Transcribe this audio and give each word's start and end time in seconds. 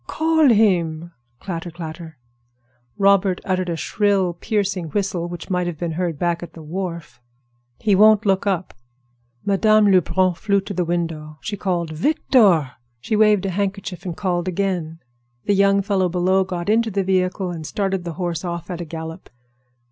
"Call 0.07 0.49
him." 0.49 1.11
Clatter, 1.39 1.69
clatter! 1.69 2.17
Robert 2.97 3.39
uttered 3.45 3.69
a 3.69 3.75
shrill, 3.75 4.33
piercing 4.33 4.85
whistle 4.85 5.27
which 5.29 5.51
might 5.51 5.67
have 5.67 5.77
been 5.77 5.91
heard 5.91 6.17
back 6.17 6.41
at 6.41 6.53
the 6.53 6.63
wharf. 6.63 7.21
"He 7.77 7.93
won't 7.93 8.25
look 8.25 8.47
up." 8.47 8.73
Madame 9.45 9.91
Lebrun 9.91 10.33
flew 10.33 10.59
to 10.61 10.73
the 10.73 10.83
window. 10.83 11.37
She 11.39 11.55
called 11.55 11.91
"Victor!" 11.91 12.71
She 12.99 13.15
waved 13.15 13.45
a 13.45 13.51
handkerchief 13.51 14.03
and 14.03 14.17
called 14.17 14.47
again. 14.47 14.97
The 15.45 15.53
young 15.53 15.83
fellow 15.83 16.09
below 16.09 16.43
got 16.45 16.67
into 16.67 16.89
the 16.89 17.03
vehicle 17.03 17.51
and 17.51 17.63
started 17.63 18.03
the 18.03 18.13
horse 18.13 18.43
off 18.43 18.71
at 18.71 18.81
a 18.81 18.85
gallop. 18.85 19.29